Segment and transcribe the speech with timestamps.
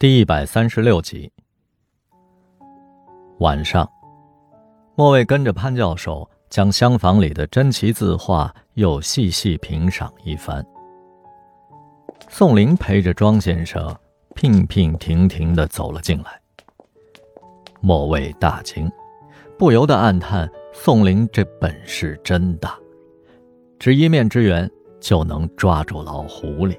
[0.00, 1.28] 第一百三十六集。
[3.40, 3.90] 晚上，
[4.94, 10.64] 莫卫跟着潘教授将厢房里的珍奇字画又细细评赏一番。
[12.28, 13.92] 宋林陪着庄先生，
[14.36, 16.40] 娉娉婷婷的走了进来。
[17.80, 18.88] 莫卫大惊，
[19.58, 22.78] 不由得暗叹：宋林这本事真大，
[23.80, 24.70] 只一面之缘
[25.00, 26.78] 就能抓住老狐狸。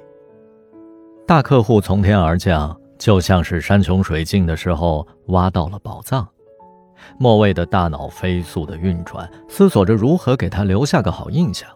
[1.27, 2.73] 大客户从天而降。
[2.99, 6.27] 就像是山穷水尽的时候挖到了宝藏，
[7.17, 11.67] 莫卫的大脑飞速的运转，思索着如何给他留下个好印象。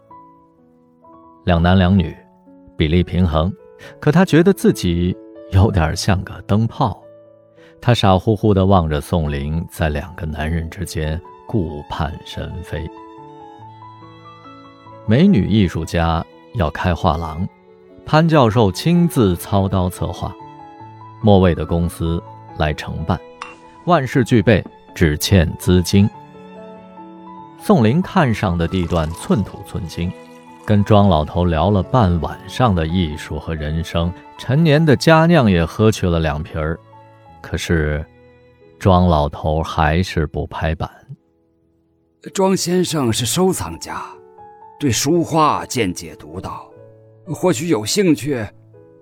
[1.44, 2.14] 两男两女，
[2.76, 3.50] 比例平衡，
[3.98, 5.16] 可他觉得自己
[5.50, 7.02] 有点像个灯泡。
[7.80, 12.86] 他傻乎乎地望着宋林，在两个男人之间顾盼神飞。
[15.06, 17.46] 美女艺术家要开画廊，
[18.04, 20.34] 潘教授亲自操刀策划。
[21.24, 22.22] 莫卫的公司
[22.58, 23.18] 来承办，
[23.86, 24.62] 万事俱备，
[24.94, 26.06] 只欠资金。
[27.58, 30.12] 宋林看上的地段寸土寸金，
[30.66, 36.78] 跟庄老头聊了半晚上的艺术和人生，陈年的佳酿也喝去了两瓶儿。
[37.40, 38.04] 可是，
[38.78, 40.90] 庄老头还是不拍板。
[42.34, 44.02] 庄先生是收藏家，
[44.78, 46.70] 对书画见解独到，
[47.28, 48.46] 或许有兴趣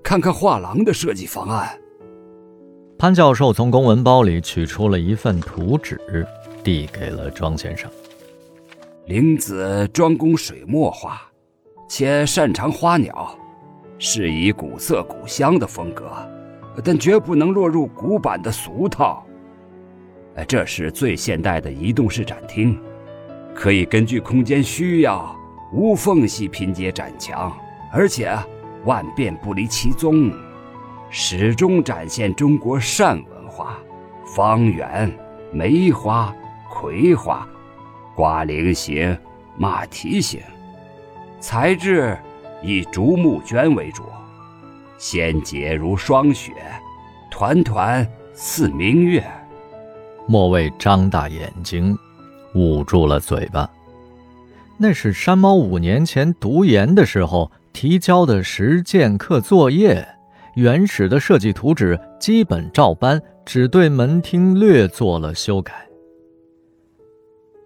[0.04, 1.76] 看看画廊的设计方案。
[3.02, 6.24] 潘教授从公文包里取出了一份图纸，
[6.62, 7.90] 递给了庄先生。
[9.06, 11.20] 林子专攻水墨画，
[11.88, 13.36] 且擅长花鸟，
[13.98, 16.12] 是以古色古香的风格，
[16.84, 19.26] 但绝不能落入古板的俗套。
[20.46, 22.78] 这是最现代的移动式展厅，
[23.52, 25.36] 可以根据空间需要
[25.72, 27.52] 无缝隙拼接展墙，
[27.92, 28.32] 而且
[28.84, 30.32] 万变不离其宗。
[31.14, 33.76] 始终展现中国扇文化，
[34.24, 35.12] 方圆、
[35.52, 36.34] 梅花、
[36.70, 37.46] 葵花、
[38.16, 39.16] 瓜菱形、
[39.58, 40.40] 马蹄形，
[41.38, 42.16] 材质
[42.62, 44.04] 以竹木绢为主，
[44.96, 46.54] 纤洁如霜雪，
[47.30, 49.22] 团团似明月。
[50.26, 51.94] 莫卫张大眼睛，
[52.54, 53.68] 捂住了嘴巴。
[54.78, 60.08] 那是山猫五年前读研的时候提交的实践课作业。
[60.54, 65.88] 原始的设计图纸基本照搬，只对门厅略做了修改。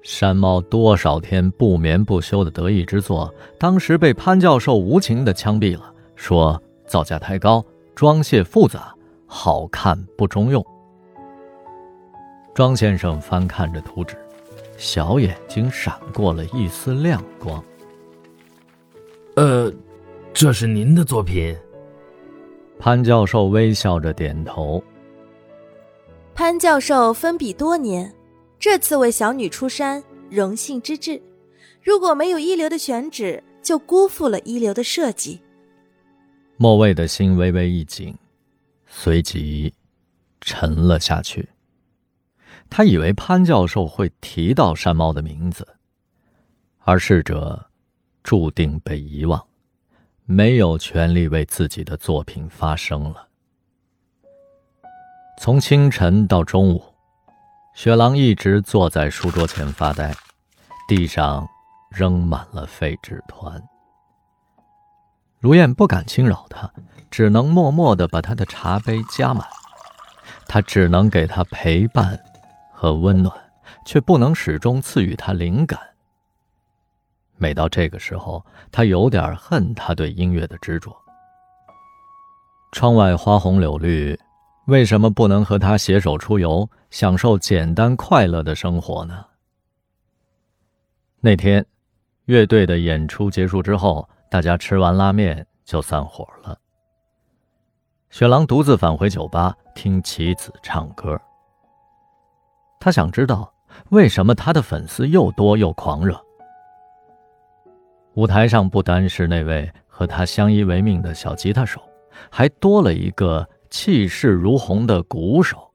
[0.03, 7.65] 山猫多少天不眠不休的得意之作，当时被潘教授无情的枪毙了，说造价太高，
[7.95, 8.95] 装卸复杂，
[9.27, 10.65] 好看不中用。
[12.55, 14.17] 庄先生翻看着图纸，
[14.77, 17.63] 小眼睛闪过了一丝亮光。
[19.35, 19.73] 呃，
[20.33, 21.55] 这是您的作品。
[22.79, 24.83] 潘教授微笑着点头。
[26.35, 28.15] 潘教授分笔多年，
[28.59, 31.21] 这次为小女出山，荣幸之至。
[31.83, 35.41] 如果没有一流的选址，就辜负了一流的设计。
[36.57, 38.17] 莫卫的心微微一紧，
[38.87, 39.73] 随即
[40.41, 41.49] 沉了下去。
[42.69, 45.67] 他以为潘教授会提到山猫的名字，
[46.81, 47.71] 而逝者
[48.23, 49.43] 注定被遗忘。
[50.29, 53.29] 没有权利为自己的作品发声了。
[55.39, 56.83] 从清晨到中午，
[57.77, 60.13] 雪狼一直坐在书桌前发呆，
[60.89, 61.47] 地上
[61.91, 63.63] 扔满了废纸团。
[65.39, 66.69] 如燕不敢轻扰他，
[67.09, 69.47] 只能默默的把他的茶杯加满。
[70.49, 72.19] 他只能给他陪伴
[72.73, 73.33] 和温暖，
[73.85, 75.79] 却不能始终赐予他灵感。
[77.39, 80.97] 每到这个时候，他有点恨他对音乐的执着。
[82.73, 84.19] 窗外花红柳绿，
[84.67, 89.25] 为什么不能和他携手出游，享受简单快乐的生活呢？
[91.21, 91.65] 那天，
[92.25, 96.59] 乐队的演出结束之后，大家吃完拉面就散伙了。
[98.11, 101.21] 雪狼独自返回酒吧听棋子唱歌。
[102.81, 103.53] 他想知道
[103.91, 106.26] 为什么他的粉丝又多又狂热。
[108.17, 111.83] 舞台上不单是那位和他相依为命的小吉他手，
[112.31, 115.71] 还多了一个气势如虹的鼓手，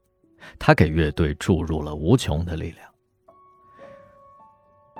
[0.58, 2.78] 他给乐队注入了无穷的力量。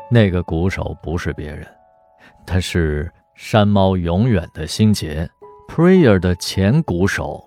[0.09, 1.67] 那个鼓手不是别人，
[2.47, 5.29] 他是山猫永远的心结
[5.67, 7.44] ，Prayer 的前鼓手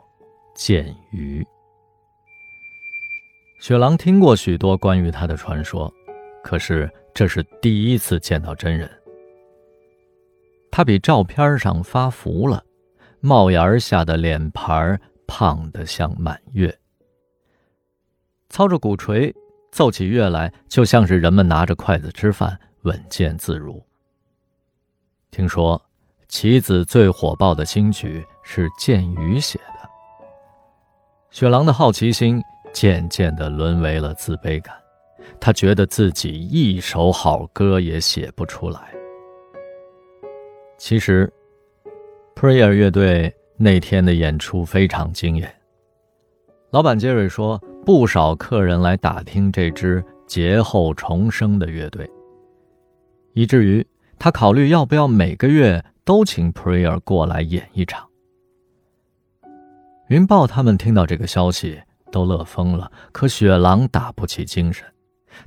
[0.53, 1.45] 剑鱼。
[3.61, 5.89] 雪狼听过许多关于他的传说，
[6.43, 8.91] 可是这是第一次见到真人。
[10.75, 12.61] 他比照片上发福了，
[13.21, 16.77] 帽檐下的脸盘胖得像满月。
[18.49, 19.33] 操着鼓槌，
[19.71, 23.81] 奏起乐来，就像是人们拿着筷子吃饭，稳健自如。
[25.31, 25.81] 听说
[26.27, 29.89] 棋子最火爆的新曲是剑鱼写的。
[31.31, 32.43] 雪狼的好奇心
[32.73, 34.75] 渐渐地沦为了自卑感，
[35.39, 38.93] 他觉得自己一首好歌也写不出来。
[40.77, 41.31] 其实
[42.35, 45.53] ，Prayer 乐队那天的演出非常惊艳。
[46.71, 52.09] 老板杰瑞说，不少客人来打听这支劫后重生的乐队，
[53.33, 53.85] 以至于
[54.19, 58.05] 他考虑要不要每个月都请 Prayer 过来演一场。
[60.09, 61.81] 云豹他们听到这个消息
[62.11, 64.85] 都乐疯了，可雪狼打不起精神，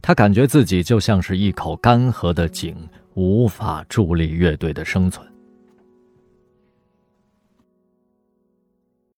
[0.01, 2.75] 他感觉自己就像是一口干涸的井。
[3.19, 5.27] 无法助力乐队的生存。